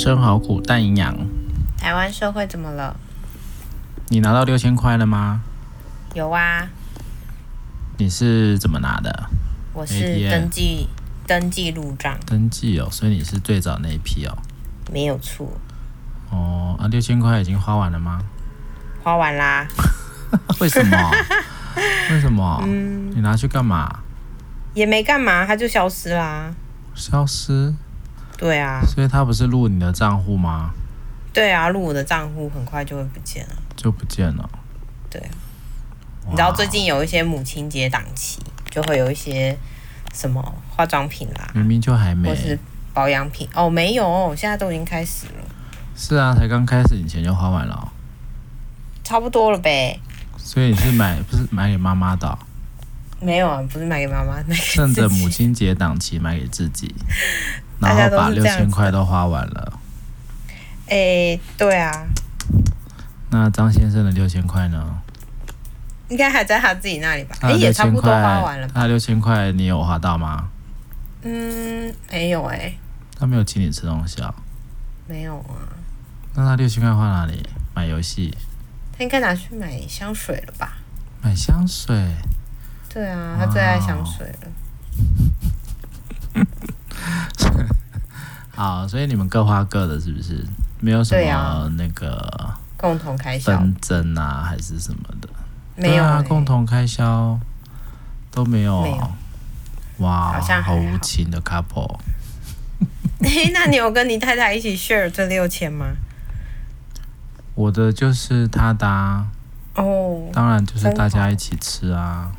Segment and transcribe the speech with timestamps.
[0.00, 1.14] 生好苦，但营养。
[1.76, 2.96] 台湾社会怎么了？
[4.08, 5.42] 你拿到六千块了吗？
[6.14, 6.66] 有啊。
[7.98, 9.28] 你是怎么拿的？
[9.74, 10.88] 我是登记
[11.26, 12.16] 登记入账。
[12.24, 14.38] 登记哦，所以你是最早那一批哦。
[14.90, 15.46] 没有错。
[16.30, 18.22] 哦，啊，六千块已经花完了吗？
[19.04, 19.68] 花完啦。
[20.60, 20.96] 为什么？
[22.10, 22.62] 为什么？
[22.64, 24.00] 嗯，你拿去干嘛？
[24.72, 26.54] 也没干嘛，它就消失啦。
[26.94, 27.74] 消失？
[28.40, 28.80] 对啊。
[28.86, 30.70] 所以他不是入你的账户吗？
[31.32, 33.56] 对啊，入我的账户很快就会不见了。
[33.76, 34.50] 就不见了。
[35.10, 35.22] 对。
[36.28, 38.40] 你知道最近有一些母亲节档期，
[38.70, 39.56] 就会有一些
[40.14, 42.58] 什么化妆品啦，明明就还没，或是
[42.94, 45.44] 保养品哦，没有，现在都已经开始了。
[45.96, 47.88] 是啊，才刚开始，你钱就花完了哦。
[49.02, 49.98] 差不多了呗。
[50.36, 52.38] 所以你是买不是买给妈妈的哦？
[53.20, 56.94] 没有啊，不是买给妈妈， 趁着母亲节档期买给自己，
[57.78, 59.78] 然后把六千块都花完了。
[60.86, 62.06] 哎、欸，对啊。
[63.30, 64.98] 那张先生的六千块呢？
[66.08, 67.36] 应该还在他自己那里吧？
[67.42, 68.72] 哎、欸，也差不多花完了吧。
[68.74, 70.48] 那六千块你有花到吗？
[71.22, 72.78] 嗯，没有哎、欸。
[73.16, 74.34] 他没有请你吃东西啊？
[75.06, 75.54] 没有啊。
[76.34, 77.46] 那他六千块花哪里？
[77.74, 78.36] 买游戏？
[78.96, 80.78] 他应该拿去买香水了吧？
[81.22, 81.94] 买香水？
[82.92, 86.44] 对啊，他最爱香水了。
[88.54, 90.44] 好，所以你们各花各的，是不是？
[90.80, 95.28] 没有什么那个共同开销纷争啊，还是什么的？
[95.76, 97.38] 没有、欸啊，共同开销
[98.30, 98.82] 都没有。
[98.82, 99.12] 没有
[99.98, 101.98] 哇，好像好，好无情的 couple。
[103.20, 105.86] 欸、那你有跟你太太一起 share 这六千吗？
[107.54, 112.32] 我的就是他的哦，oh, 当然就是大家一起吃啊。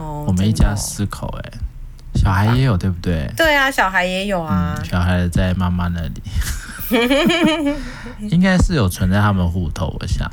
[0.00, 1.58] 哦，我们一家四口哎、欸，
[2.14, 3.30] 小孩也有对不对？
[3.36, 4.74] 对啊，小孩也有啊。
[4.78, 6.22] 嗯、小孩在妈妈那里，
[8.30, 10.30] 应该是有存在他们户头，我想。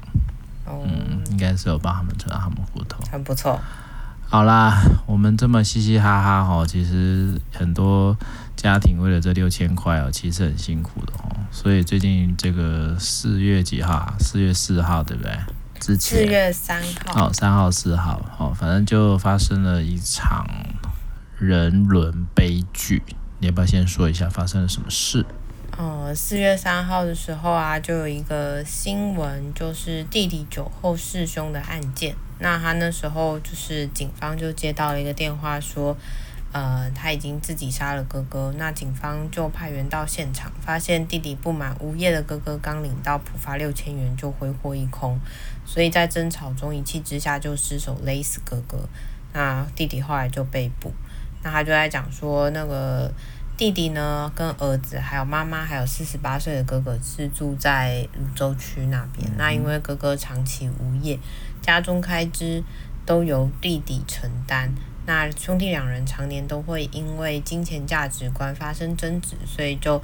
[0.65, 2.99] Oh, 嗯，应该是有帮他们存到他们户头。
[3.09, 3.59] 很不错。
[4.27, 8.17] 好啦，我们这么嘻嘻哈哈哈，其实很多
[8.57, 11.31] 家庭为了这六千块哦，其实很辛苦的哦。
[11.51, 14.13] 所以最近这个四月几号？
[14.19, 15.31] 四月四号对不对？
[15.79, 16.19] 之前。
[16.19, 17.27] 四月三号。
[17.27, 20.45] 哦，三号、四号，哦，反正就发生了一场
[21.37, 23.03] 人伦悲剧。
[23.39, 25.25] 你要不要先说一下发生了什么事？
[25.77, 32.15] 哦，四月三号的时候啊，就有一个新闻，就是弟弟酒后弑兄的案件。
[32.39, 35.95] 那他那时候就是警方就接到了一个电话，说，
[36.57, 38.51] 呃，他已经自己杀了哥哥。
[38.57, 45.19] 那警方就派员到现场，发现弟弟不满无业的哥哥刚领到普发六千元就挥霍一空，
[45.63, 48.89] 所以在争吵中一气之下就失手勒死哥哥。
[49.33, 50.91] 那弟弟后来就被捕。
[51.43, 53.13] 那他就在讲说，那个
[53.55, 59.31] 弟弟呢，跟儿子还有妈妈还有四十八岁的哥哥是住在芦洲区那边。
[59.37, 61.19] 那因为哥哥长期无业。
[61.61, 62.63] 家中开支
[63.05, 64.73] 都由弟弟承担，
[65.07, 69.99] 那兄弟两人常年都会因为金钱价值观发生争执，所以就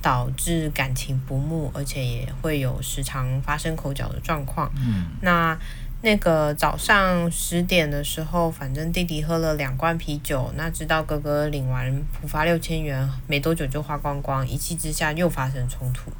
[0.00, 4.70] 导致感情不睦，而且也会有时常发生口角的状况。
[4.76, 5.58] 嗯，那
[6.02, 16.12] 那个早上十点的时候，反正弟弟喝了两罐啤酒，那知道哥哥领完浦发六千元没多久就花光光，一气之下又发生冲突，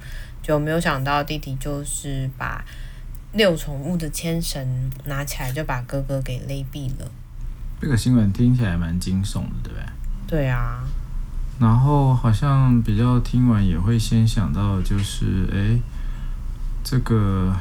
[0.43, 2.64] 就没有想到弟弟就是把。
[3.34, 7.10] 六宠物的牵绳拿起来就把哥哥给勒毙了。
[7.82, 9.84] 这个新闻听起来蛮惊悚的，对不对？
[10.28, 10.84] 对啊。
[11.59, 15.81] 然后好像比较听完也会先想到，就是哎，
[16.84, 17.53] 这个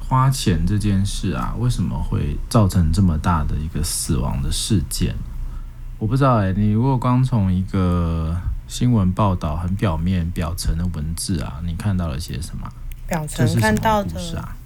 [0.00, 5.14] 花钱这件事啊，为什么会造成这么大的一个死亡的事件？
[6.00, 12.68] 我不知道哎，你如果光从一个新闻报道很表面表层的文字啊，你看到了些什么？
[13.06, 14.18] 表层看到的。
[14.18, 14.56] 是啊。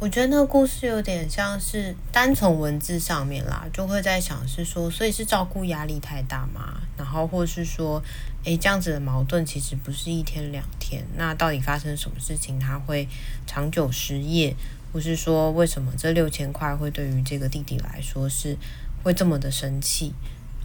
[0.00, 6.80] 我觉得那个故事有点像是单从文字上面啦，就会在想是说，所以是照顾压力太大吗？
[6.96, 8.02] 然后或是说，
[8.44, 13.06] 诶，这样子的矛盾其实不是一天两天，那到底发生什么事情他会
[13.46, 14.56] 长久失业？
[14.90, 18.56] 或是说，为什么这六千块会对于这个弟弟来说是
[19.02, 20.14] 会这么的生气？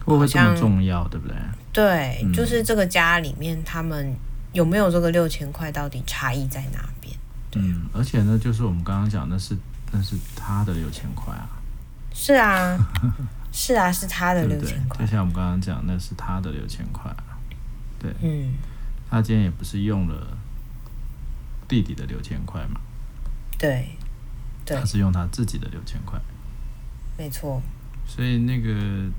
[0.06, 1.06] 会不会这么重要？
[1.08, 1.36] 对不对？
[1.74, 4.16] 对，嗯，就是这个家里面他们
[4.54, 6.88] 有没有这个六千块，到底差异在哪？
[7.54, 9.56] 嗯，而且呢，就是我们刚刚讲的是，
[9.92, 11.48] 那是他的六千块啊。
[12.12, 12.76] 是啊，
[13.52, 15.04] 是啊，是他的六千块。
[15.04, 17.38] 就像我们刚刚讲，那是他的六千块啊。
[17.98, 18.54] 对，嗯，
[19.10, 20.36] 他今天也不是用了
[21.68, 22.80] 弟弟的六千块嘛。
[23.58, 23.96] 对，
[24.64, 26.20] 对，他是用他自己的六千块。
[27.16, 27.62] 没错。
[28.06, 29.10] 所以那个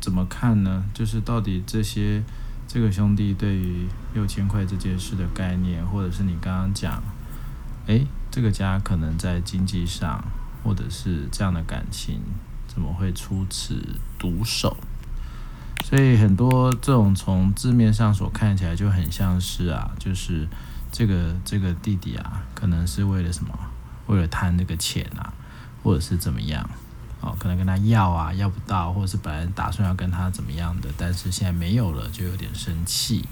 [0.00, 0.84] 怎么看呢？
[0.92, 2.22] 就是到底这些
[2.66, 7.02] 这个兄弟对于六千块这件事的概念，或者是你刚刚讲，
[7.88, 10.22] 诶，这个家可能在经济上，
[10.62, 12.20] 或者是这样的感情，
[12.66, 13.82] 怎么会出此
[14.18, 14.76] 毒手？
[15.84, 20.46] 所以很多这种从字面上所看起来就很像是啊，就是
[20.92, 23.58] 这个这个弟弟啊，可能是为了什么？
[24.06, 25.32] 为了贪那个钱啊，
[25.82, 26.68] 或者是怎么样？
[27.22, 33.26] 哦，可能跟他要啊，要不到，或者是本来打算要跟他怎么样的，但是现在没有了，就有点生气。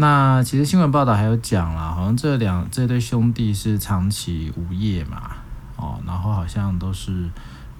[0.00, 5.32] 那其实新闻报道还有讲啦，好像这两这对兄弟是长期无业嘛，
[5.74, 7.28] 哦，然后好像都是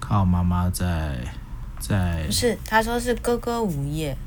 [0.01, 1.17] 靠妈妈在
[1.79, 2.25] 在。
[2.25, 4.17] 不是，他说是哥哥无业。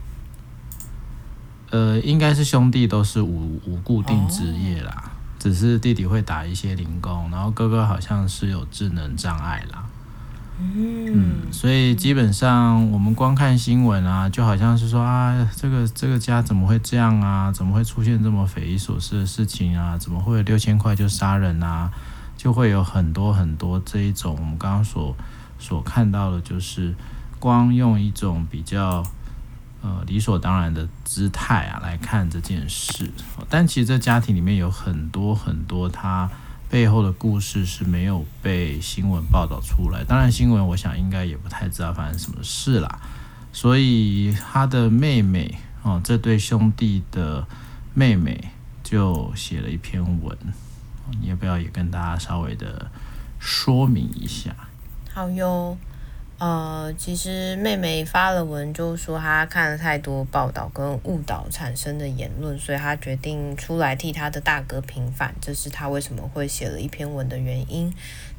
[1.71, 9.81] 呃，应该是兄弟都是无无固定职业啦，哦，只是弟弟会打一些零工，然后哥哥好像是有智能障碍啦。
[10.60, 17.50] 嗯，所以基本上我们光看新闻啊，就好像是说啊，这个这个家怎么会这样啊？
[17.50, 19.99] 怎么会出现这么匪夷所思的事情啊？
[19.99, 21.90] 怎么会有六千块就杀人啊？
[22.37, 25.16] 就会有很多很多这一种我们刚刚所
[25.58, 26.94] 所看到的，就是
[27.40, 29.02] 光用一种比较
[29.81, 33.10] 呃理所当然的姿态啊来看这件事，
[33.48, 36.31] 但其实这家庭里面有很多很多他。
[36.72, 42.98] 背后的故事是没有被新闻报道出来，当然新闻我想应该也不太知道发生什么事啦。
[43.52, 47.46] 所以他的妹妹哦，这对兄弟的
[47.92, 48.48] 妹妹
[48.82, 50.34] 就写了一篇文，
[51.20, 52.90] 你要不要也跟大家稍微的
[53.38, 54.56] 说明一下？
[55.12, 55.76] 好哟。
[56.43, 67.94] 呃，其实妹妹发了文，就说她看了太多报道跟误导产生的言论，所以她决定出来替她的大哥平反，这是她为什么会写了一篇文的原因。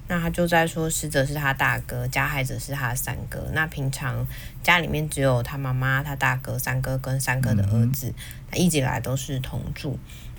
[0.09, 3.47] 那她就在说，死者是她大哥，加害者是她三哥。
[3.53, 4.27] 那平常
[4.61, 8.13] 家里面只有她妈妈、她大哥、三哥跟三哥的儿子，
[8.51, 9.97] 她一直以来都是同住。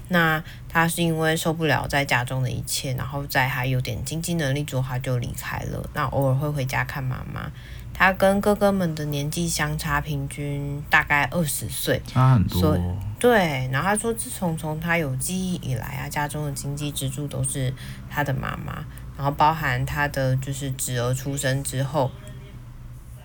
[0.08, 5.88] 那他是因为受不了在家中的一切，然后在他有点经济能力之后，他就离开了。
[5.94, 7.50] 那偶尔会回家看妈妈。
[7.96, 12.60] 他跟哥哥们的年纪相差平均大概二十岁，差很多。
[12.60, 12.80] 所以
[13.20, 17.72] 对，然后他说，自从从他有记忆以来啊，家中的经济支柱都是
[18.10, 18.84] 他的妈妈，
[19.16, 22.10] 然后包含他的就是侄儿出生之后，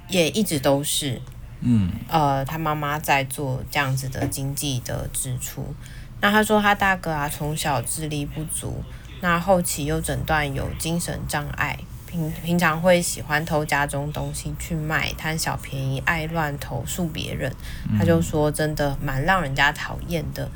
[0.07, 1.19] 也一直都是，
[1.61, 5.73] 嗯，呃，他妈妈在做这样子的经济的支出。
[6.21, 8.83] 那他说他大哥啊，从小智力不足，
[9.21, 17.49] 那后期又诊断有精神障碍，平平常会喜欢偷家中东西去卖，贪小便宜，爱乱投诉别人。
[17.97, 20.49] 他就说真的蛮让人家讨厌的。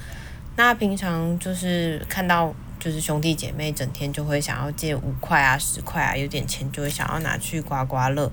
[0.57, 8.30] 那平常就是看到就是兄弟姐妹整天就会想要借五块啊、十块啊，有点钱就会想要拿去刮刮乐。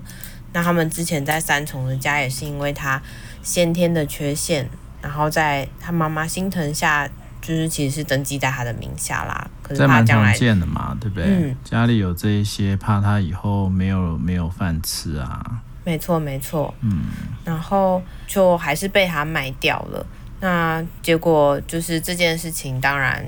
[0.51, 3.01] 那他们之前在三重的家也是因为他
[3.41, 4.69] 先天的缺陷，
[5.01, 7.09] 然后在他妈妈心疼下。
[7.41, 11.25] 就是其实是登记在他的名下啦，可是他将来这蛮常见的嘛，对不对？
[11.25, 15.61] 嗯，家里有这一些，怕他以后没有没有饭吃啊。
[15.83, 16.71] 没错，没错。
[16.81, 17.05] 嗯，
[17.43, 20.05] 然后就还是被他卖掉了。
[20.39, 23.25] 那结果就是这件事情，当然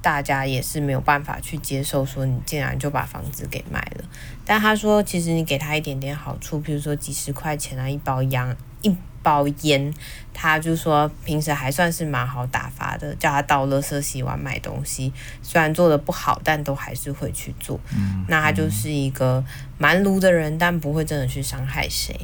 [0.00, 4.04] 大家也是没有办法去接受，说你竟然就把房子给卖了。
[4.44, 8.96] 但他说，其实你给他一点点好处，比如说几十块钱啊，一包洋一。
[9.22, 9.92] 包烟，
[10.34, 15.12] 他就说平时还算是蛮好打发的，叫他到垃圾、洗碗、买东西，
[15.42, 17.78] 虽然做的不好，但都还是会去做。
[17.94, 19.44] 嗯，那他就是一个
[19.78, 22.14] 蛮撸的人，但不会真的去伤害谁。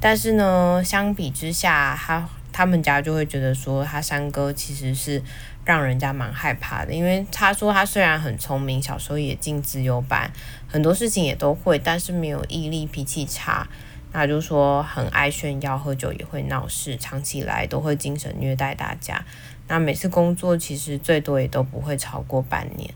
[0.00, 5.22] 但是呢，相比之下，他他们家就会觉得说，他三哥其实是
[5.64, 10.30] 让人家蛮害怕的，因为他说他虽然很聪明，小时候也进资优班，
[10.68, 13.66] 很多事情也都会，但是没有毅力，脾气差。
[14.14, 19.20] 他就说很爱炫耀，喝酒也会闹事，长期以来都会精神虐待大家。
[19.66, 22.88] 那每次工作其实最多也都不会超过半年，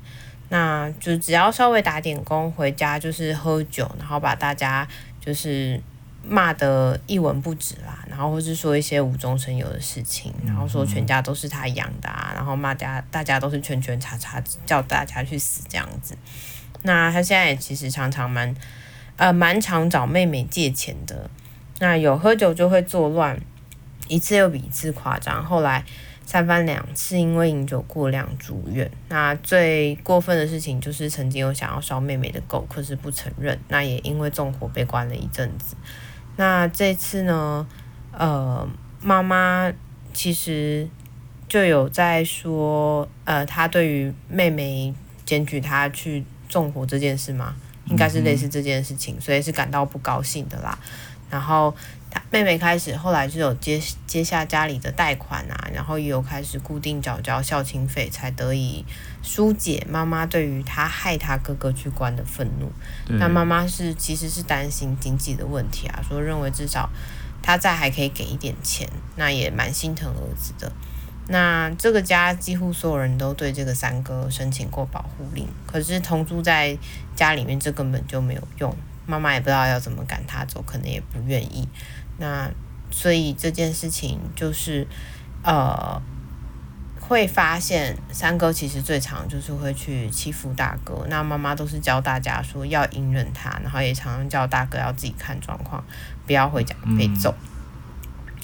[0.49, 4.87] 那就只要稍微打点工，回家就是喝酒，然后把大家
[5.21, 5.81] 就是
[6.23, 16.17] 骂得一文不值啦，然后或是说一些无中生有的事情，然后说全家都是他养的啊，然后骂家大家都是圈圈叉叉，叫大家去死这样子。
[16.83, 18.55] 那他现在也其实常常蛮。
[19.19, 21.29] 呃，蛮常找妹妹借钱的，
[21.81, 23.39] 那有喝酒就会作乱，
[24.07, 25.45] 一次又比一次夸张。
[25.45, 25.85] 后来
[26.25, 28.89] 三番两次因为饮酒过量住院。
[29.09, 33.59] 那最过分的事情就是曾经有想要烧妹妹的狗，可是不承认。
[33.67, 35.75] 那也因为纵火被关了一阵子。
[36.37, 37.67] 那这次呢，
[38.13, 38.69] 呃，
[39.03, 39.73] 妈妈
[40.13, 40.89] 其实
[41.49, 44.95] 就有在说，呃，她对于妹妹
[45.25, 47.57] 检举她去纵火这件事吗？
[47.89, 50.79] 应该是类似这件事情，所以是感到不高兴的啦。
[51.31, 51.75] 然后
[52.11, 58.83] 他妹妹开始后来就有接接下家里的贷款啊，然后也有开始固定缴交孝亲费，才得以
[59.23, 62.73] 疏解妈妈对于他害他哥哥去关的愤怒。
[63.19, 66.89] 那妈妈是其实是担心经济的问题啊，说认为至少
[67.43, 70.73] 他在还可以给一点钱，那也蛮心疼儿子的。
[71.29, 76.77] 那这个家几乎所有人都对这个三哥申请过保护令，可是同住在
[77.15, 78.75] 家里面，这根本就没有用。
[79.07, 81.69] 妈妈也不知道要怎么赶他走，可能也不愿意。
[82.19, 82.51] 那
[82.91, 84.87] 所以这件事情就是，
[85.43, 86.01] 呃，
[87.01, 91.07] 会发现三哥其实最常就是会去欺负大哥。
[91.09, 95.85] 那妈妈都是教大家说要隐忍他，然后也常常叫大哥要自己看状况，
[96.27, 97.35] 不要回家被揍。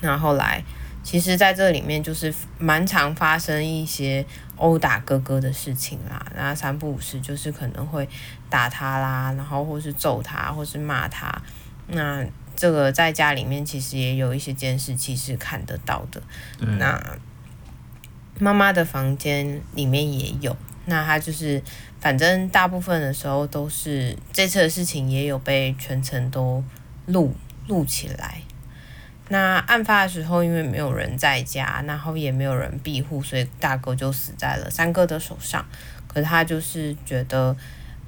[0.00, 0.62] 那、后来，
[1.04, 4.24] 其实在这里面就是蛮常发生一些
[4.56, 6.26] 殴打哥哥的事情啦。
[6.34, 8.08] 那三不五时就是可能会
[8.48, 11.30] 打他啦，然后或是揍他，或是骂他。
[11.88, 12.24] 那
[12.56, 16.22] 这个在家里面其实也有一些监视器是看得到的。
[16.78, 17.18] 那
[18.38, 20.56] 妈妈的房间里面也有。
[20.86, 21.62] 那他就是，
[22.00, 26.62] 反正大部分的时候都是这次的事情也有被全程都
[27.06, 27.34] 录
[27.68, 28.40] 录起来。
[29.28, 35.64] 那案发的时候，因为没有人在家，然后也没有人庇护，所以大哥就死在了三哥的手上。
[36.06, 37.56] 可是他就是觉得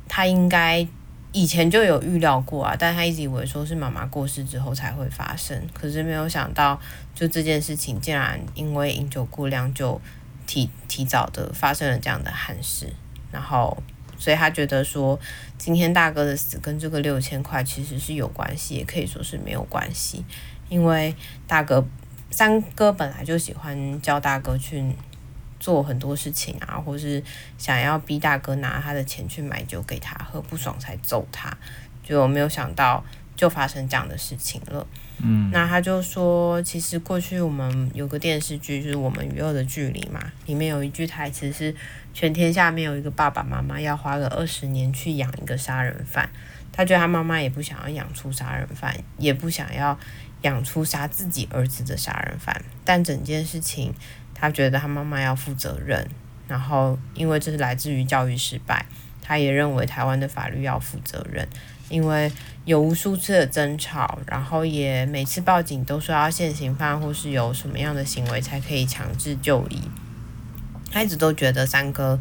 [0.09, 0.87] 他应该。
[1.33, 6.81] 以前就有预料过啊，但他一直以为说是妈妈过世之后才会发生，可是没有想到，
[7.15, 10.01] 就这件事情竟然因为饮酒过量就
[10.47, 12.91] 提提早的发生了这样的憾事，
[13.31, 13.77] 然后
[14.19, 15.21] 所以他觉得说
[15.59, 20.25] 今天大哥的死跟这个六千块其实是有关系，也可以说是没有关系，
[20.69, 21.15] 因为
[21.47, 21.85] 大哥
[22.31, 24.85] 三哥本来就喜欢叫大哥去。
[25.59, 27.21] 做很多事情啊，或是
[27.57, 31.51] 想要逼大哥拿他的钱去买酒给他喝，不爽才揍他，
[32.05, 33.03] 就没有想到
[33.35, 34.87] 就发生这样的事情了。
[35.19, 41.75] 嗯，那他就说，其实过去我们有个电视剧，就是《我们与恶的距离》嘛，里面有一句台词是：
[42.13, 46.29] 全天下没有一个爸爸妈妈要花个二十年去养一个杀人犯。
[46.71, 49.99] 他觉得他妈妈也不想要养出杀人犯，也不想要
[50.43, 53.95] 养出杀自己儿子的杀人犯，但整件事情。
[54.39, 56.07] 他觉得他妈妈要负责任，
[56.47, 58.85] 然后因为这是来自于教育失败，
[59.23, 61.49] 他也认为台湾的法律要负责任，
[61.89, 62.31] 因为
[62.67, 69.81] 有无数次的争吵，然后也每次报警都说要现行犯或是有什么样的行为才可以强制就医。
[70.91, 72.21] 他一直都觉得三哥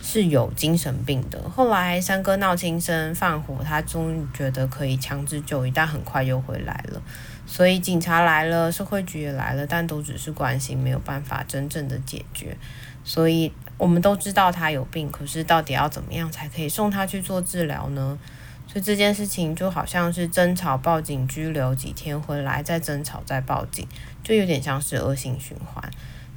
[0.00, 7.02] 是有精神病的，后来三哥闹轻生放火，他终于觉得可以强制就医，但很快又回来了。
[7.46, 12.56] 所以警察来了，社会局也来了，但都只是关心，没有办法真正的解决。
[13.04, 18.18] 所以我们都知道他有病，可是到底要怎么样才可以送他去做治疗呢？
[18.66, 23.86] 所以这件事情就好像是争吵、报警、拘留几天，回来再争吵、再报警，
[24.24, 25.88] 就有点像是恶性循环。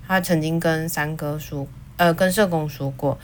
[0.07, 3.17] 他曾经跟三哥说，呃，跟社工说过。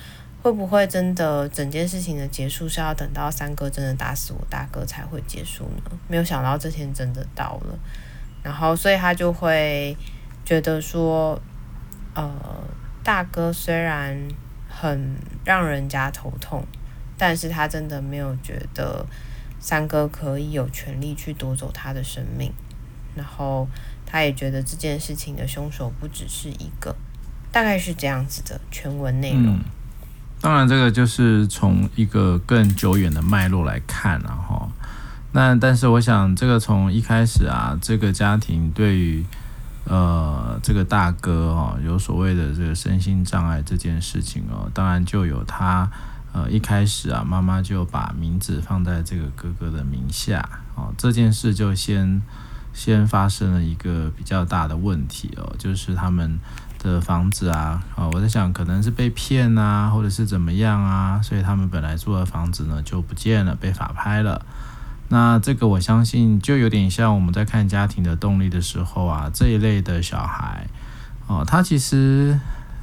[0.46, 4.46] 会不会真的整件事情的结束是要等到三哥真的打死我？
[4.48, 5.92] 大哥才会结束呢？
[6.08, 7.76] 没有想到这天真的到了，
[8.44, 9.98] 然后所以他就会
[10.46, 11.42] 觉得说，
[12.14, 12.32] 呃，
[13.04, 14.16] 大哥虽然
[14.70, 16.64] 很让人家头痛，
[17.18, 19.04] 但是他真的没有觉得
[19.60, 22.54] 三哥可以有权利去夺走他的生命，
[23.16, 23.68] 然后
[24.06, 26.96] 他也觉得这件事情的凶手不只是一个，
[27.52, 29.58] 大概是这样子的全文内容。
[30.42, 34.70] 当然，这个就是从一个更久远的脉络来看，然后，
[35.32, 39.26] 那但是我想，这个从一开始啊，这个家庭对于
[39.86, 45.90] 呃这个大哥哦，有所谓的这个身心障碍这件事情哦，当然就有他
[46.32, 52.22] 呃一开始啊，妈妈就把名字放在这个哥哥的名下哦，这件事就先
[52.72, 56.40] 先发生了一个比较大的问题哦，就是他们。
[56.92, 64.46] 的房子啊，哦，我在想可能是被骗啊，或者是怎么样啊，所以他们本来住的房子呢就不见了，被法拍了。
[65.10, 70.68] 那这个我相信就有点像我们在看家庭的动力的时候啊，这一类的小孩，
[71.28, 72.40] 哦，他其实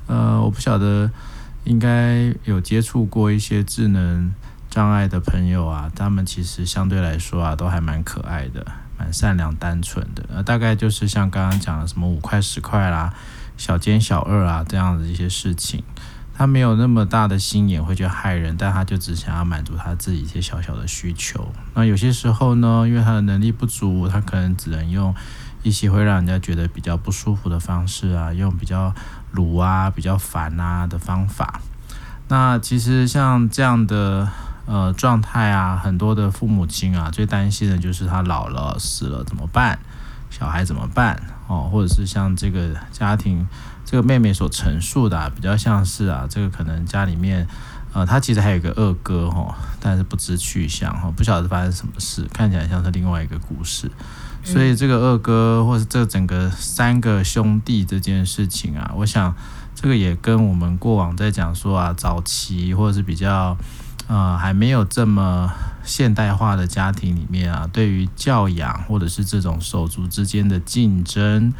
[0.07, 1.11] 呃，我不晓得
[1.65, 4.33] 应该有接触过一些智能
[4.69, 8.67] 障碍的朋友啊，他们其实相对来说啊，都还蛮可爱的，
[8.99, 13.13] 蛮善良单纯的，呃，大概就是像刚刚讲的什么五块十块啦。
[13.57, 15.83] 小奸小恶啊，这样的一些事情，
[16.35, 21.53] 他没有那么大的心眼会去害人，但他就只想要满足他自己一些小小的需求。
[21.75, 25.15] 那有些时候呢，因为他的能力不足，他可能只能用
[25.63, 28.93] 一些会让人家觉得比较不舒服的方式啊，用比较
[29.31, 31.61] 鲁啊、比较烦啊的方法。
[32.29, 34.29] 那其实像这样的
[34.67, 39.79] 呃状态啊，很多的父母亲啊，最担心的就是他老了死了怎么办？
[40.31, 41.69] 小孩怎么办哦？
[41.71, 43.47] 或者是像这个家庭，
[43.85, 47.47] 这个妹妹所陈述的、啊，比较像是啊，这个可能家里面，
[47.93, 53.91] 呃，她其实还有一个二哥哈，但是不知去向哈，不晓得发生什么事，看起来像是另外一个故事。
[54.43, 59.35] 所以这个二哥，或是这整个三个兄弟这件事情啊，我想
[59.75, 63.57] 这个也跟我们过往在讲说啊，早期或者是比较。
[64.09, 65.51] 呃，还没有这么
[65.85, 71.53] 现代化的家庭里面啊，对于教养或者是这种手足之间的竞争，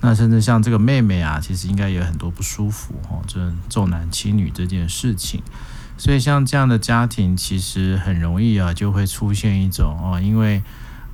[0.00, 5.42] 那甚至像这个妹妹啊，其实应该有很多不舒服哦，这重男轻女这件事情，
[5.98, 10.62] 所以像这样的家庭，其实很容易啊，就会出现一种哦，因为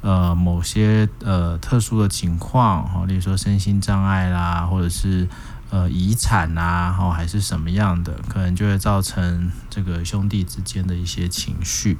[0.02, 5.26] 呃某些呃特殊的情况哦，例如说身心障碍啦，或者是。
[5.70, 11.98] 呃，遗产啊，哦，还是什么样的，可能就会造成这个兄弟之间的一些情绪。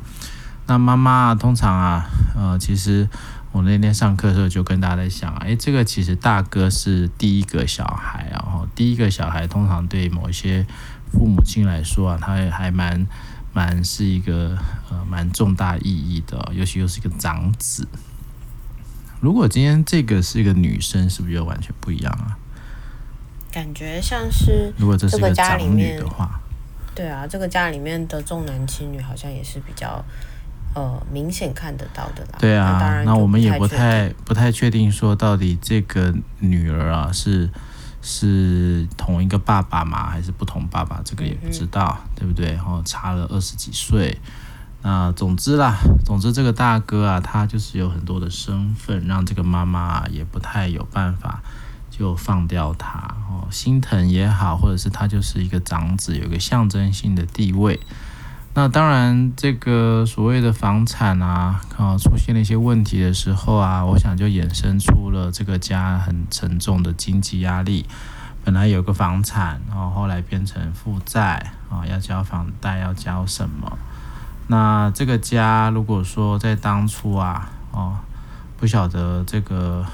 [0.67, 2.07] 那妈妈，通常啊，
[2.37, 3.09] 呃，其实
[3.53, 10.65] 我那天上课的时候就跟大家在想，哎，这个其实大哥是第一个小孩啊，然后第一个小孩通常对某一些
[11.13, 13.07] 父母亲来说啊，他也还蛮
[13.53, 14.57] 蛮是一个
[14.89, 17.89] 呃蛮重大意义的，尤其又是一个长子。
[19.21, 22.39] 如果今天这个是一个女生，是不是就完全不一样啊？
[23.55, 26.41] 感觉像是如果这是个家里面的话，
[26.93, 30.05] 对啊，这个家里面的重男轻女好像也是比较
[30.75, 32.39] 呃明显看得到的啦。
[32.41, 37.49] 对啊，那当然，那我们也不太不太确定说到底这个女儿啊是
[38.03, 40.11] 是同一个爸爸吗？
[40.11, 41.01] 还是不同爸爸？
[41.05, 42.55] 这个也不知道，嗯、对不对？
[42.55, 44.19] 然后差了二十几岁。
[44.83, 51.41] 那总之啦，总之这个大哥啊，他就是有很多的身份，让这个妈妈啊也不太有办法。
[51.97, 52.99] 就放掉他
[53.31, 57.79] 哦，心疼也好，或者是他就是一个长子，有一个象征性的地位。
[58.55, 67.87] 那当然，这个所谓的房产啊，啊出现了一些问题的时候啊，我想就衍生出了这个家很沉重的经济压力。
[68.45, 73.79] 本来有个房产，然后后来变成负债啊，要交房贷，要交什么？
[74.49, 77.99] 那这个家如果说在当初啊，哦，
[78.57, 79.87] 不晓得这个。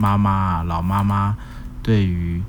[0.00, 1.36] 妈妈啊，老妈妈
[1.82, 2.42] 对于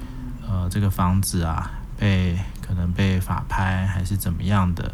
[0.47, 4.93] 呃这个房子啊，被可能被法拍还是怎么样的，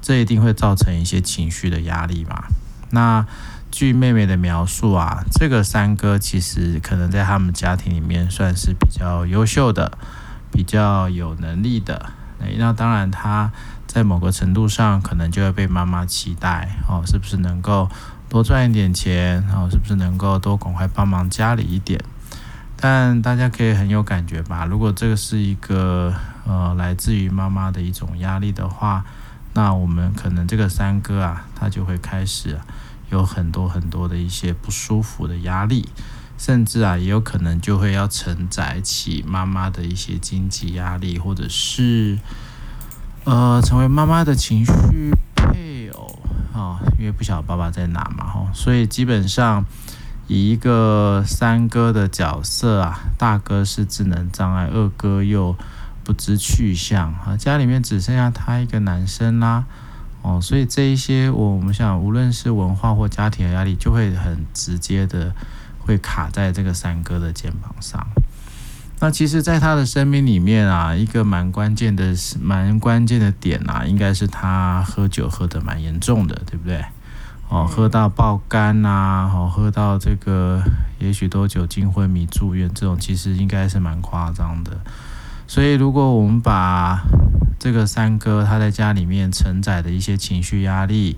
[0.00, 2.44] 这一定会造成一些情绪的压力嘛。
[2.90, 3.26] 那
[3.70, 9.98] 据妹妹的描述啊，这个三哥其实可能在他们家庭里面算是比较优秀的，
[10.50, 12.10] 比较有能力的。
[12.56, 13.52] 那当然他
[13.86, 17.90] 在某个程度上可能就会被妈妈期待哦，是不是能够。
[18.28, 21.98] 多赚一点钱，然后是不是能够多赶快帮忙家里一点？
[22.76, 24.64] 但大家可以很有感觉吧？
[24.64, 26.14] 如果这个是一个
[26.46, 29.04] 呃来自于妈妈的一种压力的话，
[29.54, 32.58] 那我们可能这个三哥啊，他就会开始，
[33.10, 35.88] 有很多很多的一些不舒服的压力，
[36.36, 42.18] 甚至啊也有可能就会要承载起妈妈的一些经济压力，或者是
[43.24, 45.77] 呃成为妈妈的情绪配。
[46.58, 49.64] 哦，因为不晓得爸爸在哪嘛，哈，所以基本上
[50.26, 55.56] 以一个三哥的角色啊，大哥是智能障碍，二哥又
[56.02, 59.66] 不知去向啊，家里面只剩下他一个男生啦，
[60.22, 65.32] 哦，所以这一些我们想，无论是文化或家庭的压力，就会很直接的
[65.78, 68.04] 会卡在这个三哥的肩膀上。
[69.00, 76.84] 那其实，在他的生命里面啊，一个蛮关键的、蛮关键的点啊，应该是他喝酒喝得蛮严重的，对不对？
[77.48, 80.60] 哦，喝到爆肝呐，哦，喝到这个，
[80.98, 84.72] 也许都酒精昏迷住院，这种其实应该是蛮夸张的。
[85.46, 87.00] 所以，如果我们把
[87.58, 91.16] 这个三哥他在家里面承载的一些情绪压力、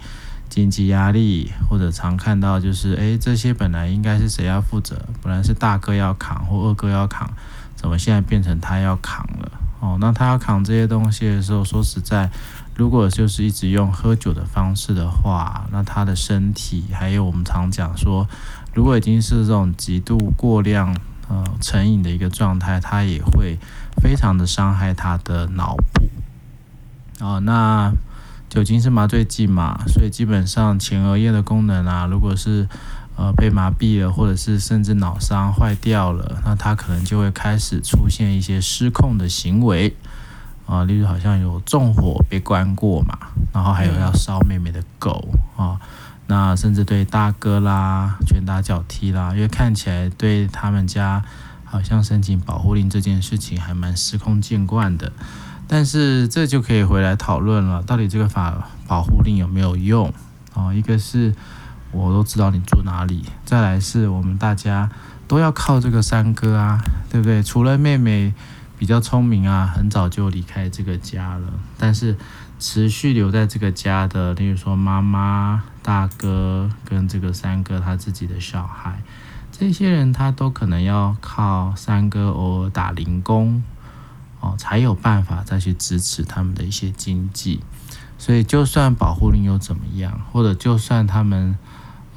[0.50, 5.00] 经济压力，或者常看到就是，诶，这些本来应该是谁要负责？
[5.22, 7.28] 本来是大哥要扛或二哥要扛。
[7.80, 9.50] 怎么现在变成他要扛了？
[9.80, 12.30] 哦，那他要扛这些东西的时候，说实在，
[12.74, 18.28] 如果就是一直用喝酒的方式的话，那他的身体，还有我们常讲说，
[18.74, 20.94] 如果已经是这种极度过量
[21.30, 23.58] 呃成瘾的一个状态，他也会
[24.02, 26.10] 非常的伤害他的脑部。
[27.24, 27.90] 哦，那
[28.50, 32.68] 酒精是麻醉剂嘛，所以基本上前额叶的功能啊，如果是
[33.16, 39.94] 呃，被麻痹了，或者是甚至脑伤坏掉了，那他可能就会开始出现一些失控的行为
[40.64, 43.18] 啊，例如好像有纵火被关过嘛，
[43.52, 45.78] 然后还有要烧妹妹的狗啊，
[46.28, 51.22] 那甚至对大哥啦拳打脚踢啦，因为看起来对他们家
[51.66, 55.12] 好像申请保护令这件事情还蛮司空见惯的，
[55.68, 60.10] 但是这就可以回来讨论了，到底这个法保护令有没有用
[60.54, 60.72] 啊？
[60.72, 61.34] 一个是。
[61.92, 63.24] 我都知道你住哪里。
[63.44, 64.90] 再来是我们大家
[65.26, 67.42] 都要靠这个三哥啊，对不对？
[67.42, 68.32] 除了妹妹
[68.78, 71.48] 比较聪明啊，很早就离开这个家了，
[71.78, 72.16] 但是
[72.58, 79.02] 持续留在这个家的，例如说妈妈、大哥跟这个三哥他自己的小孩，
[79.50, 83.62] 这些人他都可能要靠三哥偶尔打零工。
[84.42, 87.60] 哦，才有办法再去支持他们的一些经济，
[88.16, 91.58] 所以就算保护令又怎么样，或者就算他们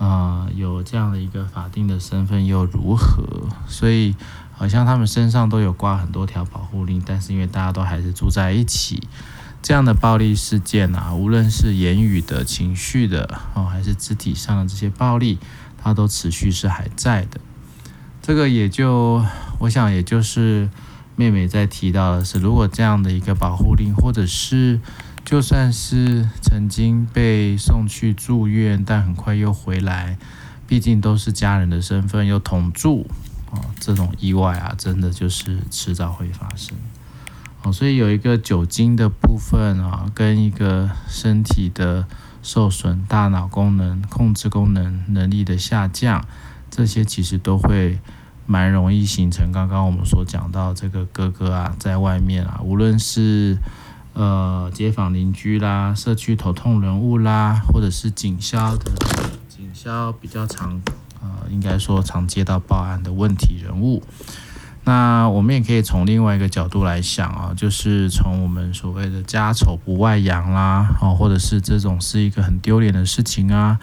[0.03, 3.23] 呃有这样的一个法定的身份又如何？
[3.67, 4.13] 所以
[4.51, 9.07] 好像他们身上都有挂很多条保护令，但是因为大家都还是住在一起，
[9.61, 15.39] 这样的暴力事件啊，无论是言语的、情绪的哦，还是肢体上的这些暴力，
[15.81, 17.39] 它都持续是还在的。
[18.21, 19.23] 这个也就
[19.59, 20.69] 我想，也就是。
[21.15, 24.79] 妹妹在提到的是，如果这样的一个保护令，或者是
[25.25, 30.17] 就算是曾经被送去住院，但很快又回来，
[30.67, 33.07] 毕竟都是家人的身份又同住，
[33.49, 36.77] 哦，这种意外啊，真的就是迟早会发生。
[37.63, 42.05] 哦，所以有一个酒精的部分啊，跟一个身体的
[42.41, 46.25] 受损、大脑功能、控制功能能力的下降，
[46.69, 47.99] 这些其实都会。
[48.45, 53.57] 蛮容易形成刚刚我们所讲到这个哥哥啊，在外面啊，无论是
[54.13, 58.91] 呃街坊邻居啦、社区头痛人物啦，或者是警消的
[59.49, 60.82] 警消比较常
[61.21, 64.04] 呃，应该说常接到报案的问题人物。
[64.86, 73.80] 那我们也可以从另外一个角度来想啊，就是从我们所谓的家丑不外扬啦，哦，或者是这种是一个很丢脸的事情啊，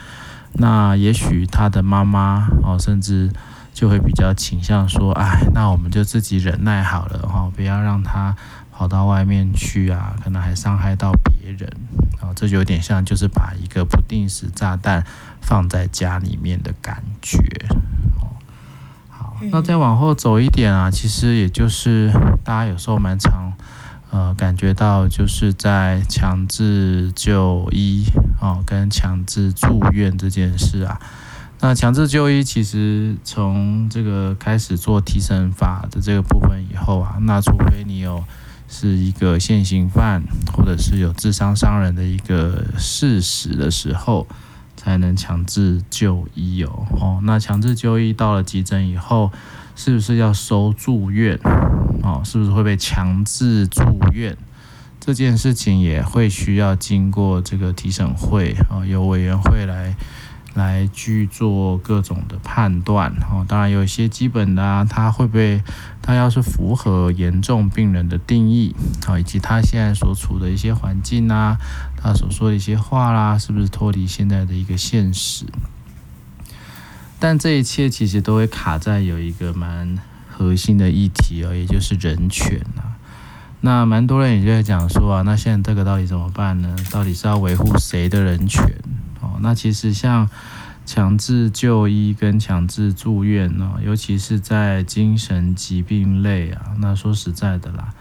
[0.55, 3.31] 那也许他的妈妈哦，甚至。
[3.73, 8.37] 就会比较倾向说，哎，那我们就自己忍耐好了哈，不要让他
[8.81, 11.71] 跑到外面去啊，可能还伤害到别人
[12.19, 15.05] 啊，这就有点像就是把一个不定时炸弹
[15.43, 17.37] 放在家里面的感觉。
[18.19, 18.41] 哦，
[19.11, 22.11] 好，那再往后走一点啊，其实也就是
[22.43, 23.53] 大家有时候蛮常
[24.11, 28.07] 呃感觉到就是在强制就医
[28.41, 30.99] 啊跟强制住院这件事啊。
[31.61, 38.25] 那强制就医其实从这个开始做提审法的这个部分以后啊，那除非你有
[38.73, 44.29] 是一个现行犯，或者是有致伤伤人的一个事实的时候，
[44.77, 46.87] 才能强制就医哦。
[46.93, 49.33] 哦，那强制就医到了急诊以后，
[49.75, 51.37] 是不是要收住院？
[52.03, 54.37] 哦，是不是会被强制住院？
[55.01, 59.97] 这件事情也会需要经过这个提审会啊，由委员会来。
[60.55, 65.63] 来去做各种的判断哦，当然有一些基本的啊，他会不会，
[66.03, 68.75] 他要是符合严重病人的定义
[69.07, 71.57] 啊，以及他现在所处的一些环境啊，
[71.97, 75.45] 他所说的一些话啦，是不是脱离现在的一个现实？
[77.19, 82.97] 但这一切其实都会卡在有一个蛮核心的议题哦，也就是人权啊。
[83.61, 86.75] 那蛮多人也就在讲说啊，那现在这个到底怎么办呢？
[86.91, 88.65] 到底是要维护谁的人权？
[89.43, 90.29] 那其实像
[90.87, 97.95] 强制就医跟强制住院呢，尤其是在精神疾病类啊，那说实在的啦，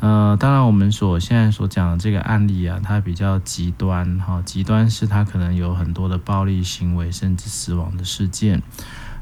[0.00, 8.60] 呃，当然我们所现在所讲的这个案例啊，它比较极端哈，极端是它可能有很多的暴力行为，甚至死亡的事件，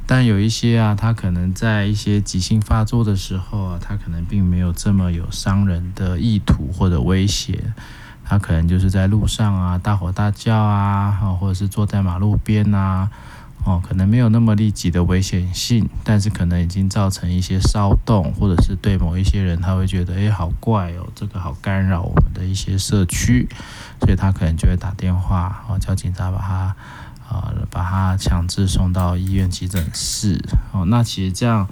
[0.07, 7.75] 但有一些啊，它可能在一些急性发作的时候啊，它可能并没有这么有伤人的意图或者威胁。
[8.25, 13.11] 他可能就是在路上啊，大吼大叫啊，或者是坐在马路边啊，
[13.65, 23.49] 哦，可能没有那么立即的危险性，但是可能已经造成一些骚动，或者是对某一些人他会觉得，诶，好怪哦，这个好干扰我们的一些社区，
[24.01, 26.77] 所以他可能就会打电话，哦，叫警察把他，
[27.29, 31.69] 啊，把他强制送到医院急诊室，哦，那其实这样。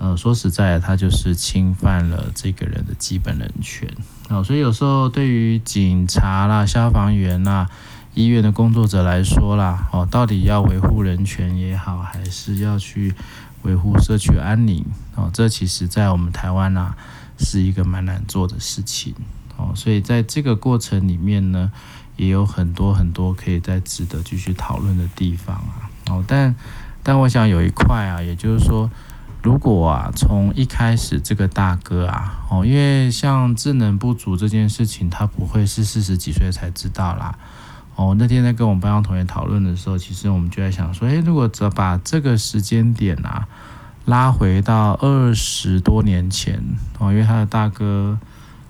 [0.00, 3.88] 呃，说实在，他就是侵犯了这个人的基本人权。
[4.28, 7.66] 哦，所以有时候对于警察啦、消防员啦、
[8.12, 13.14] 医院的工作者来说啦，哦，到底要维护人权也好，还是要去
[13.62, 14.84] 维护社区安宁？
[15.14, 16.94] 哦，这其实在我们台湾啊，
[17.38, 19.14] 是一个蛮难做的事情。
[19.56, 21.72] 哦，所以在这个过程里面呢，
[22.16, 25.88] 也有很多很多可以再值得继续讨论的地方啊。
[26.10, 26.54] 哦，但
[27.02, 28.90] 但我想有一块啊，也就是说。
[29.48, 37.34] 如果啊，从一开始这个大哥啊，哦，因为像智能不足这件事情，他不会是四十几岁才知道啦。
[37.96, 43.48] 哦，那天在跟我们班上同学讨论的时候，其实我们就在想说，诶，如果只把这个时间点啊
[44.04, 46.62] 拉回到二十多年前，
[46.98, 48.18] 哦，因为他的大哥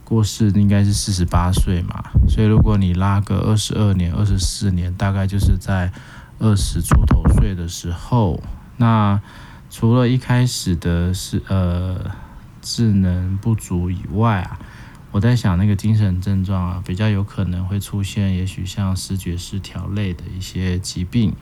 [0.04, 5.90] 过世应该是四十八岁嘛，所以如果你拉个二十二年、二十四年，大概就是在
[6.38, 8.40] 二十出头岁的时候，
[8.76, 9.20] 那
[9.70, 12.10] 除了一开始的是呃
[12.60, 14.58] 智能不足以外啊，
[15.10, 21.34] 我在想那个精神症状啊，比较有可能会出现，也许像视觉失调类的一些疾病。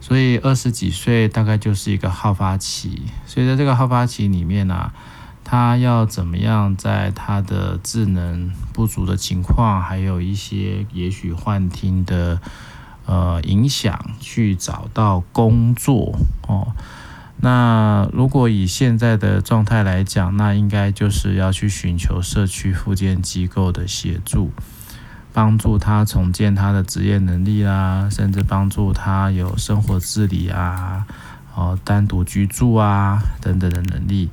[0.00, 4.92] 所以二十几岁大概就是一个好发期，所以在这个好发期里面啊，
[5.44, 12.40] 他要怎么样在他的智能不足的情况，还有一些也许幻听的
[13.06, 16.74] 呃影响，去找到工作哦。
[17.40, 24.50] 那如果以现在的状态来讲，那应该就是要去寻求社区复健机构的协助。
[25.34, 31.06] 帮助他重建他的职业能力啦，甚至帮助他有生活自理啊，
[31.54, 34.28] 哦，单独居住啊等等的能力，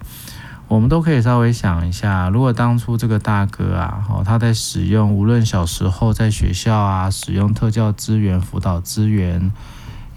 [0.68, 9.54] 我们都可以稍微想一下，如果当初这个大哥啊，哦，他在使用无论小时候在学校啊，使用特教资源、辅导资源，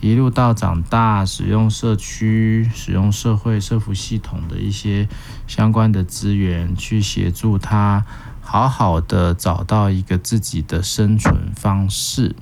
[0.03, 5.09] 一路到长大使用社区、使用社会社福系统的一些
[5.47, 8.05] 相关的资源去协助他。
[8.45, 12.35] 好好的找到一个自己的生存方式，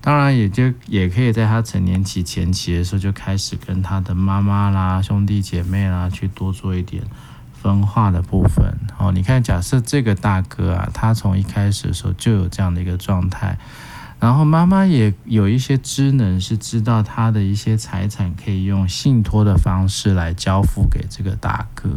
[0.00, 7.02] 当然也就也可以在他成年期前期的时候就开始跟他的妈妈啦、兄弟姐妹啦去多做一点
[7.52, 8.78] 分化的部分。
[8.96, 13.58] 哦，你看，假设这个大哥啊，他从一开始的时候就有这样的一个状态，
[14.20, 21.88] 然后妈妈也有一些知能，是知道他的一些财产可以用信托的方式来交付给这个大哥。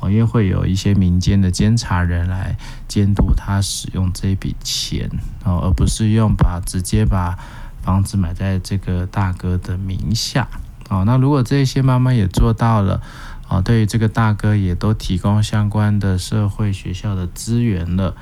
[0.00, 2.56] 哦，因为会有一些民间的监察人来
[2.86, 5.10] 监督他使用这笔钱，
[5.42, 7.36] 哦，而不是用把直接把
[7.82, 10.46] 房子买在这个大哥的名下。
[10.88, 13.02] 哦，那如果这些妈妈也做到了，
[13.48, 18.14] 哦，对于这个大哥也都提供相关的社会学校的资源了，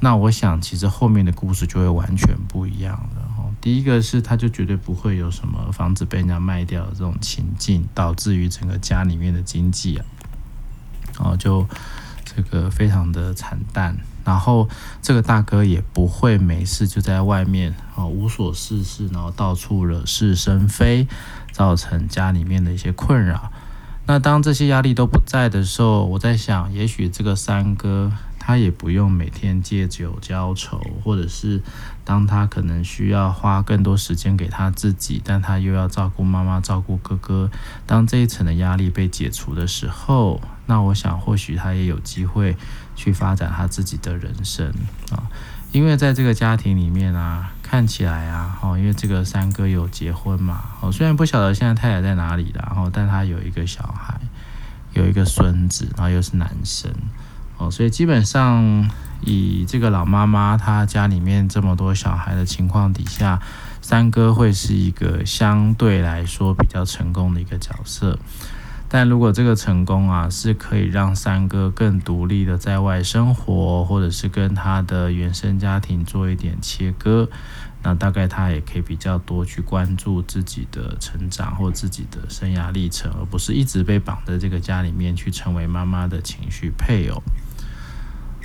[0.00, 3.22] 那我想其实后面的故事就会完全不一样了。
[3.38, 10.04] 哦，第一个是他就绝对不会有什么房子被人家卖掉的这种情境，导致于整个家里面的经济啊。
[11.18, 11.66] 哦，就
[12.24, 14.68] 这个非常的惨淡，然后
[15.00, 21.08] 这个大哥也不会没事就在外面哦无所事事，然后到处惹是生非，
[21.52, 23.50] 造成家里面的一些困扰。
[24.08, 28.12] 那当这些压力都不在的时候，我在想，也许这个三哥
[28.46, 31.60] 他也不用每天借酒浇愁，或者是
[32.04, 37.50] 当他可能需要花更多时间给他自己，但他又要照顾妈妈、照顾哥哥，
[37.86, 40.40] 当这一层的压力被解除的时候。
[40.66, 42.56] 那我想，或许他也有机会
[42.94, 44.72] 去发展他自己的人生
[45.10, 45.26] 啊，
[45.72, 54.20] 因为在这个家庭里面啊，看起来啊，哦，因为这个三哥有结婚嘛，哦，虽然不晓得现在太太在哪里了，然后，但他有一个小孩，
[54.92, 56.92] 有一个孙子，然后又是男生，
[57.58, 58.90] 哦，所以基本上
[59.22, 63.40] 以这个老妈妈她家里面这么多小孩的情况底下，
[63.80, 68.18] 三哥会是一个相对来说比较成功的一个角色。
[68.88, 77.28] 但如果这个成功啊，是可以让三哥更独立的在外生活，或者是跟他的原生家庭做一点切割，
[77.82, 87.20] 那大概他也可以比较多去关注自己的成长或自己的生涯历程，而不是一直被绑在这个家里面去成为妈妈的情绪配偶。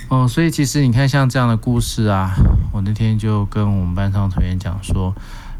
[0.08, 2.34] 哦，所以其实你看像这样的故事啊，
[2.72, 5.14] 我那天就跟我们班上同学讲说。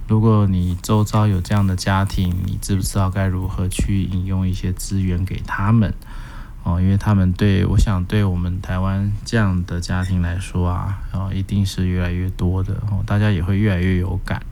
[0.08, 5.94] 如果你周遭有这样的家庭，你知不知道该如何去引用一些资源给他们？
[6.64, 14.42] 哦，因为他们对我想对我们台湾这样的家庭来说啊，哦，一定是越来越多的哦，大家也会越来越有感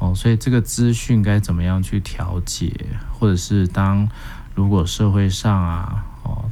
[0.00, 2.72] 哦，所以这个资讯该怎么样去调节，
[3.16, 4.08] 或者是当
[4.56, 6.04] 如果社会上啊，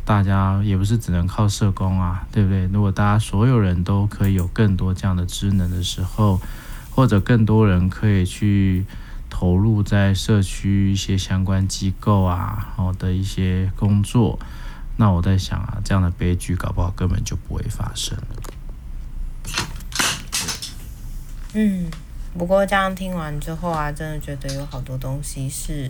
[0.04, 2.66] 大家也不是只能靠社工啊，对不对？
[2.66, 6.40] 如果大家所有人都可以有更多这样的职能的时候。
[6.90, 8.84] 或者更多人可以去
[9.30, 14.36] 投入在社区一些相关机构啊，哦的一些工作，
[14.96, 18.18] 那我在想啊，这样的悲剧搞不好根本就不会发生。
[21.52, 21.88] 嗯，
[22.36, 25.88] 不过这样听完之后啊，真的觉得有好多东西是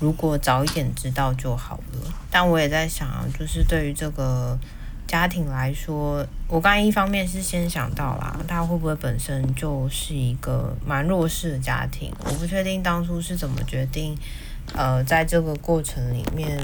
[0.00, 2.14] 如果早一点知道就好了。
[2.30, 4.58] 但我也在想啊，就是对于这个。
[5.08, 12.12] 家庭来说，我刚一方面是先想到啦，他会不会本身就是一个蛮弱势的家庭？
[12.26, 14.14] 我不确定当初是怎么决定，
[14.74, 16.62] 呃，在这个过程里面，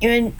[0.00, 0.32] 因为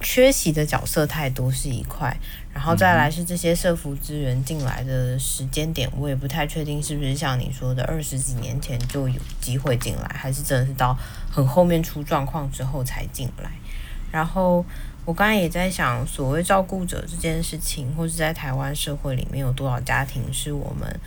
[0.00, 2.16] 缺席的角色太多是一块，
[2.52, 10.96] 然后再来是这些社服资源进来的时间点，我也不太确定是不是像你说的二十几年前就有机会进来，还是真的是到
[11.30, 13.50] 很后面出状况之后才进来，
[14.10, 14.64] 然后。
[15.04, 21.00] 我刚才也在想，所谓照顾者这件事情，或是在台湾社会里面有多少家庭是我们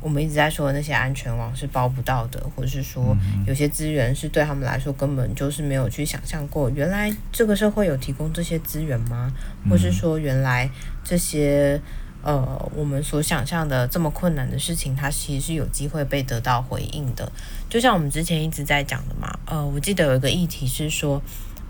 [0.00, 9.32] 我们一直在说的那些安全网是包不到的，或者是说有些资源是对他们来说根本就是没有去想象过，原来这个社会有提供这些资源吗？
[9.68, 10.70] 或是说原来
[11.02, 11.80] 这些
[12.22, 17.32] 呃我们所想象的这么困难的事情，它其实是有机会被得到回应的。
[17.68, 21.20] 就像我们之前一直在讲的嘛，呃，我记得有一个议题是说，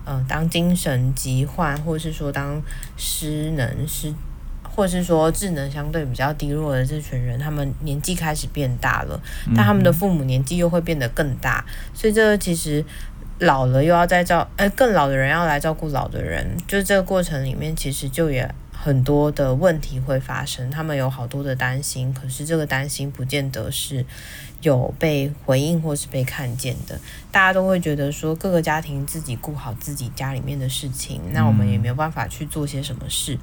[0.04, 2.60] 呃，当精神疾患，或者是说当
[2.98, 4.12] 失能失。
[4.76, 9.18] 或者是说智能相对比较低落的这群人，他们年纪开始变大了，
[9.56, 12.84] 但他们的父母年纪又会变得更大，所以这个其实
[13.38, 24.04] 老了又要再照，呃，更老的人要来照顾老的人，就是这个过程里面其实就也很多的问题会发生，他们有好多的担心，可是这个担心不见得是
[24.60, 27.00] 有被回应或是被看见的，
[27.32, 33.38] 大家都会觉得说各个家庭自己顾好自己家里面的事情，那我们也没有办法去做些什么事。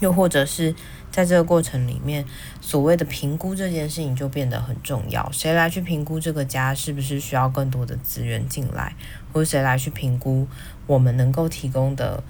[0.00, 0.74] 又或者是
[1.10, 2.24] 在这个过程里面，
[2.60, 5.28] 所谓的评估这件事情就变得很重要。
[5.32, 8.94] 谁来去评估这个家是不是需要更多的资源进来，
[9.32, 10.46] 或者谁来去评估
[10.86, 12.22] 我们能够提供的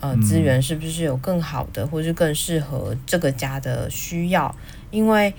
[0.00, 4.54] 呃资源是不是有更好的，或是更适合这个家的需要？
[4.90, 5.32] 因为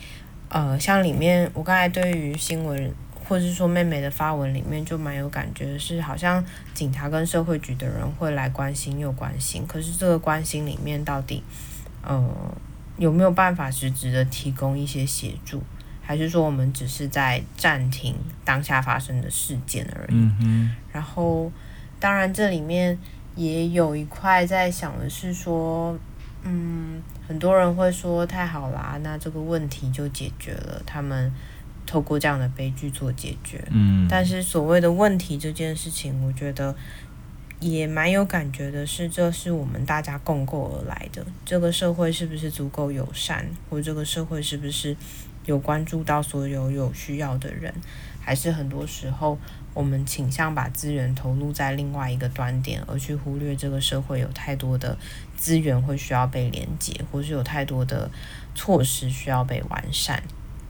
[0.49, 2.91] 呃，像里面我刚才对于新闻
[3.27, 6.43] 或者是说妹妹的发文里面就蛮有感觉是，好像
[6.73, 11.43] 警察跟社会局的人会来关心又关心，可是这个关心里面到底？
[12.05, 12.55] 呃，
[12.97, 15.61] 有没有办法实质的提供一些协助，
[16.01, 20.15] 还是说我们只是在暂停当下发生的事件而已？
[20.39, 20.75] 嗯。
[20.91, 21.51] 然后，
[21.99, 22.97] 当然这里面
[23.35, 25.97] 也有一块在想的是说，
[26.43, 31.31] 嗯，很多人会说太好啦，那这个问题就解决了，他们
[31.85, 33.63] 透过这样的悲剧做解决。
[33.71, 34.07] 嗯。
[34.09, 36.75] 但是所谓的问题这件事情，我觉得。
[37.71, 41.25] 也蛮有感觉的是，这是我们大家共构而来的。
[41.43, 44.95] 这个社会是不是足够友善，或这个社会是不是
[45.45, 47.73] 有关注到所有有需要的人？
[48.21, 49.39] 还是很多时候
[49.73, 54.95] 我们倾向把资源投入在另外一个端点，而去忽略这个社会有太多的
[55.36, 58.12] 资源会需要被连接，或是有太多的
[58.54, 60.21] 措施需要被完善。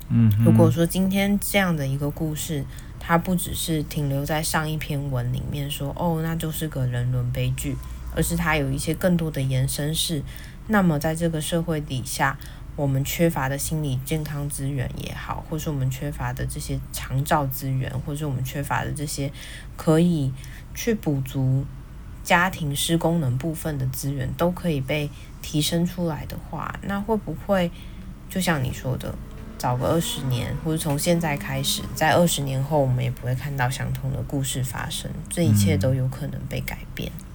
[0.08, 2.64] 嗯，如果说今天这样的一个故事。
[3.08, 7.76] 它不只是停留在上一篇文里面说哦，那就是个人伦悲剧，
[8.16, 10.24] 而是它有一些更多的延伸是。
[10.68, 12.36] 那么在这个社会底下，
[12.76, 19.32] 我们缺乏的心理健康资源也好，或是我们缺乏的这些长照资源，或是我们缺乏的这些
[19.78, 20.34] 可以
[20.74, 21.64] 去补足
[22.24, 25.08] 家庭失功能部分的资源，都可以被
[25.44, 27.70] 提升出来的话，那会不会
[28.28, 29.14] 就像你说的？
[29.66, 35.10] 找个二十年，或者从现在开始，在二十年后，我们也不会看到相同的故事发生。
[35.28, 37.12] 这一切都有可能被改变。
[37.18, 37.26] 嗯。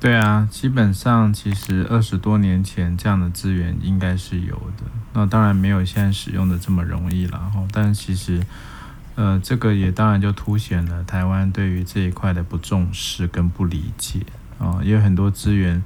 [0.00, 4.84] 对啊，基本上其实二十多年前这样的资源应该是有的。
[5.12, 7.38] 那当然没有现在使用的这么容易了。
[7.38, 8.42] 哈，但其实，
[9.14, 14.20] 呃，这个也当然就凸显了台湾对于这一块的不重视跟不理解
[14.58, 15.82] 啊，也有很多资源。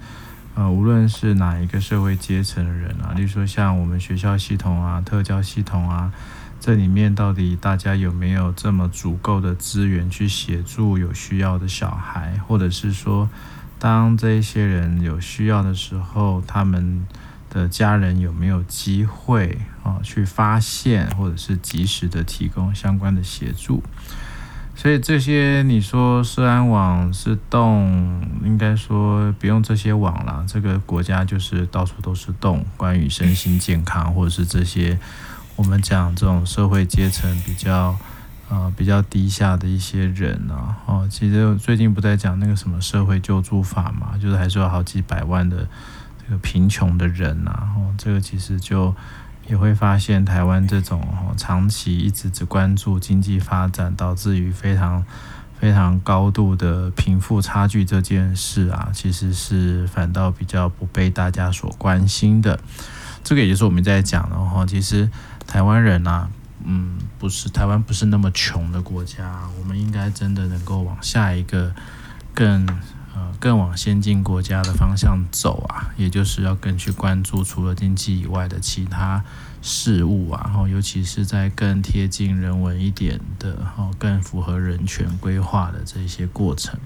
[0.57, 6.11] 呃，无论是哪一个社会阶层的人啊，例如说像我们学校系统啊、特教系统啊，
[6.59, 13.29] 这里面到底大家有没有这么足够的资源去协助有需要的小孩，或者是说，
[13.79, 17.07] 当这些人有需要的时候，他们
[17.51, 23.83] 的家人有没有机会啊去发现，或者是及时的提供相关的协助？
[24.79, 30.45] 所以这些你说社安网是洞，应该说不用这些网了。
[30.47, 32.63] 这个国家就是到处都是洞。
[32.77, 34.99] 关于身心健康，或者是这些
[35.57, 37.97] 我们讲这种社会阶层比较
[38.51, 45.67] 呃比较低下的一些人啊，哦，其实最近不在讲那个什么社会救助法嘛，就是还是有好几百万的
[46.23, 48.95] 这个贫穷的人呐，哦，这个其实就。
[49.49, 51.01] 也会发现，台湾这种
[51.37, 55.05] 长期一直只关注经济发展，导致于非常
[55.59, 62.59] 非常高度的贫富差距这件事啊，其实是反倒比较不被大家所关心的。
[63.23, 65.09] 这个也就是我们在讲的话，其实
[65.47, 66.29] 台湾人啊，
[66.65, 71.75] 嗯，不是台湾不是那么穷的国家，我们应该真的能够往下一个
[72.35, 72.67] 更。
[73.19, 79.25] 呃，更往先进国家的方向走啊，也就是要更去关注除了经济以外的其他
[79.67, 86.79] 事物啊，然后尤其是在更贴近人文一点的，哈，更符合人权规划的这些过程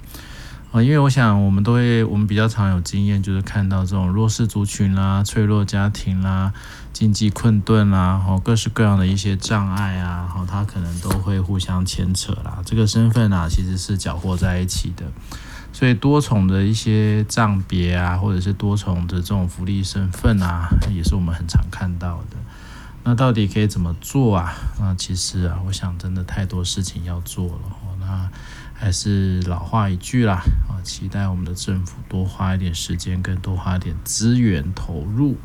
[0.73, 6.55] 啊，因为我想我们都会，我们比较常有经验，就是看到这种弱势族群啦、脆弱家庭啦、
[6.93, 15.05] 经济困顿啦，然后，各式各样的一些障碍啊，然后，它可能都会互相牵扯啦，这个身份啊，其实是搅和在一起的。
[15.73, 22.37] 所以多重的一些障别啊，或者是多重的这种福利身份啊，也是我们很常看到的。
[23.03, 24.55] 那到底可以怎么做啊？
[24.79, 27.61] 那其实啊，我想真的太多事情要做了。
[27.99, 28.31] 那
[28.75, 35.37] 还是老话一句啦，啊，期待我们的政府多花一点时间，跟多花一点资源投入，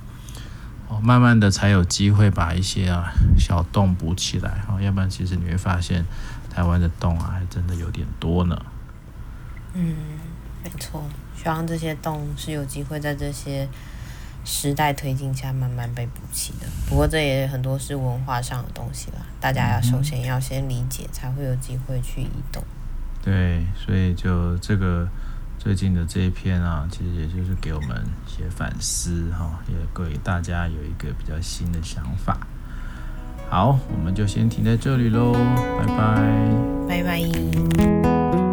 [0.89, 4.65] 哦，慢慢的才有机会把一些啊小洞补起来。
[4.67, 6.05] 哦，要不然其实你会发现，
[6.49, 8.65] 台湾的洞啊，还真的有点多呢。
[9.73, 9.95] 嗯，
[10.61, 11.03] 没错，
[11.35, 13.69] 希望这些洞是有机会在这些。
[14.45, 16.67] 时代推进下，慢慢被补齐的。
[16.87, 22.63] 不过这也很多是文化上的东西啦，大家要首先要先理解，才会有机会去移动。
[23.23, 25.09] 对，所以就这个
[25.57, 27.89] 最近的这一篇啊，其实也就是给我们
[28.27, 32.37] 一些反思哈，也给大家有一个比较新的想法。
[33.49, 36.23] 好，我们就先停在这里喽，拜拜，
[36.87, 38.44] 拜拜。